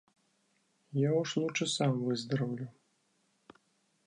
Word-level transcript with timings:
Я 1.07 1.13
уж 1.13 1.35
лучше 1.37 1.67
сам 1.67 2.01
выздоровлю. 2.01 2.67